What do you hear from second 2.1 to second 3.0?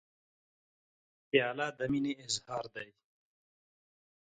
اظهار دی.